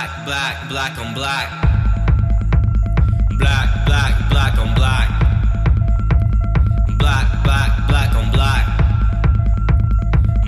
Black, 0.00 0.24
black, 0.24 0.68
black 0.70 0.98
on 0.98 1.12
black. 1.12 1.50
Black, 3.38 3.84
black, 3.84 4.30
black 4.30 4.58
on 4.58 4.74
black. 4.74 5.08
Black, 6.96 7.44
black, 7.44 7.70
black 7.86 8.14
on 8.16 8.30
black. 8.32 8.64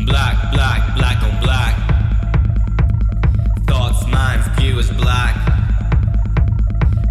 Black, 0.07 0.53
black, 0.53 0.97
black 0.97 1.23
on 1.23 1.41
black. 1.43 1.75
Thoughts, 3.67 4.07
minds, 4.07 4.49
view 4.59 4.79
is 4.79 4.91
black. 4.93 5.37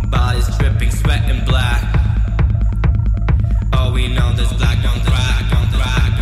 Bodies 0.09 0.57
dripping, 0.57 0.89
sweating 0.89 1.45
black. 1.45 1.83
All 3.73 3.91
we 3.93 4.07
know 4.07 4.33
on 4.33 4.51
black 4.53 4.83
on 4.83 4.99
black 5.05 5.55
on 5.55 5.69
black 5.69 6.20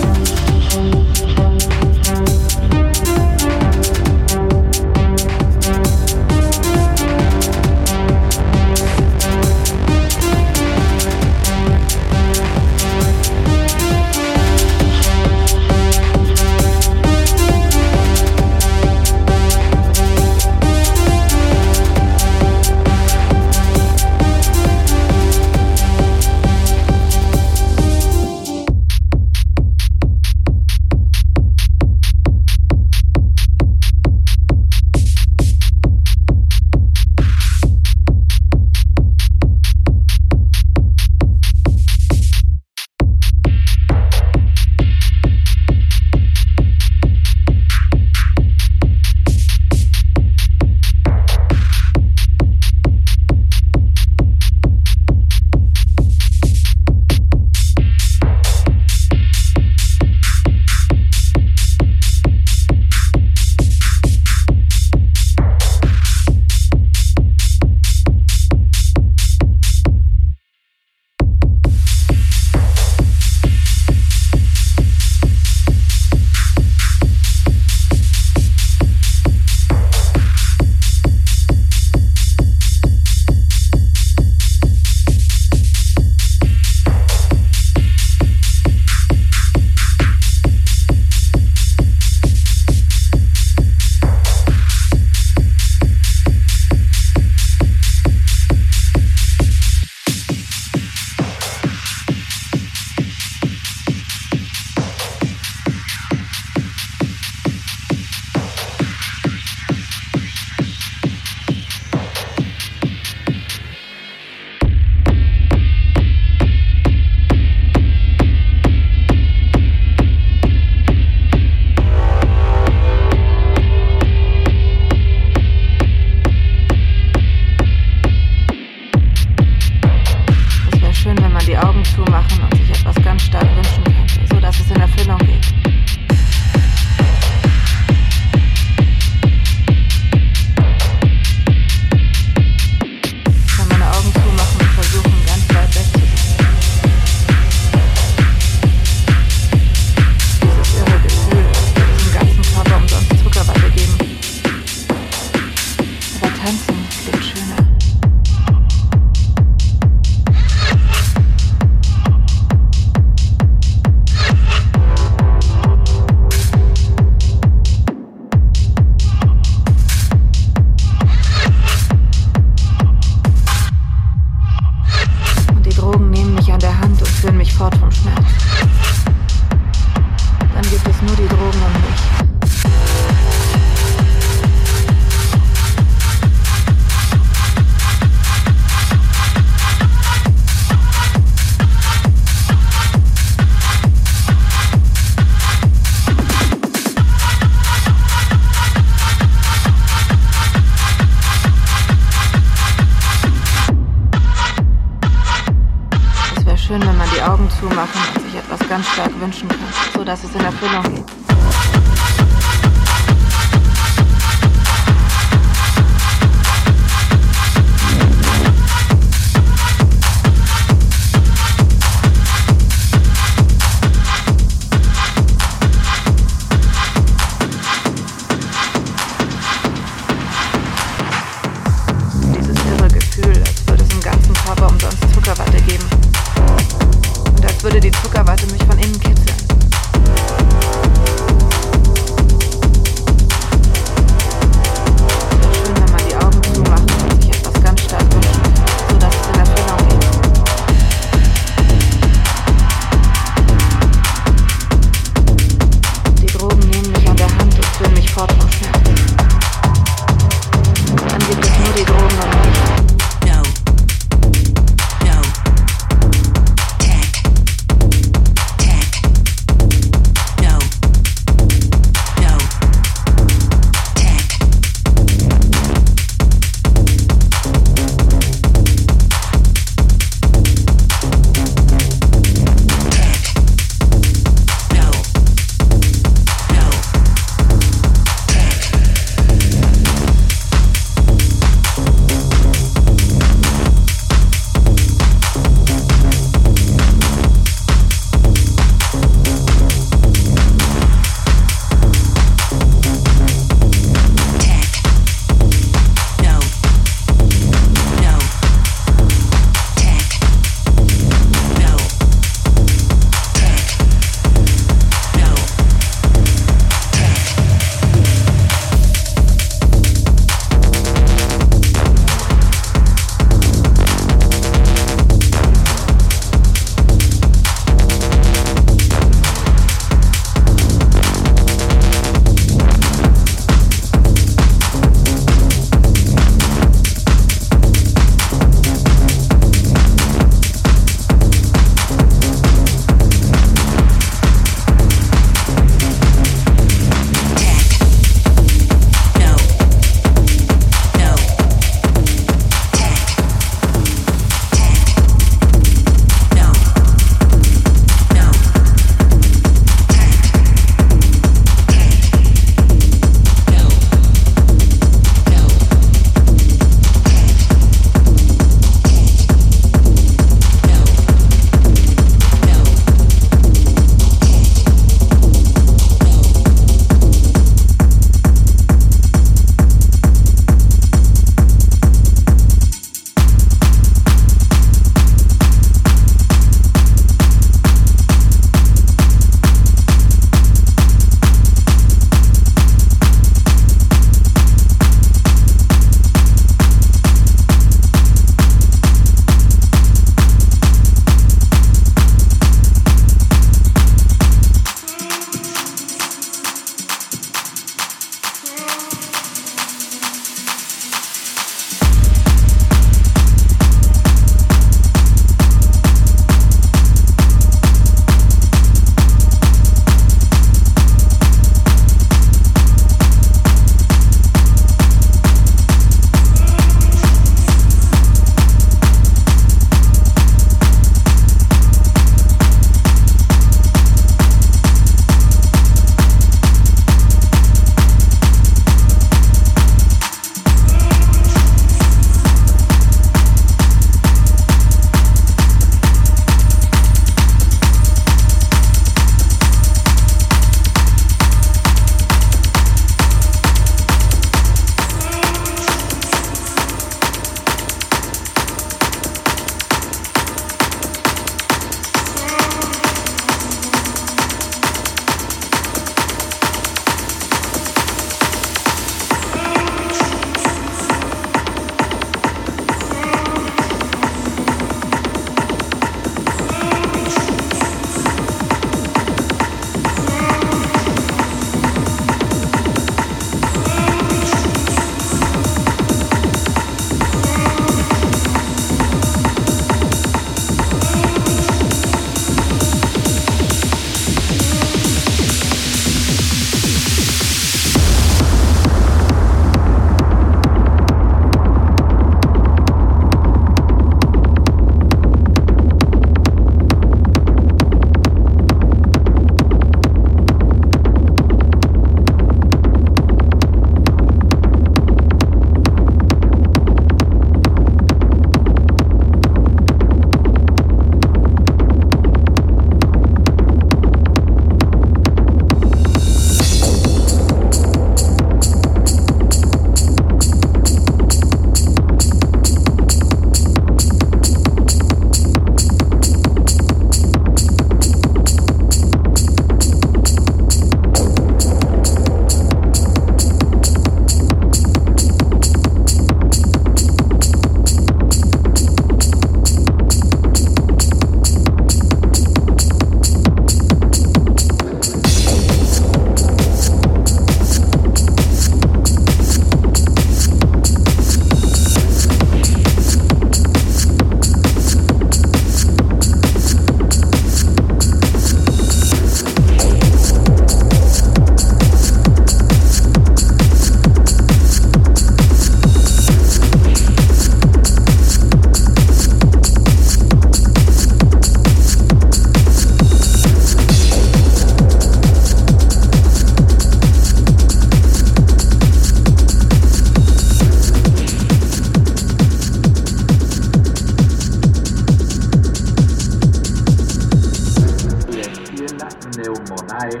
pulmonae 599.16 600.00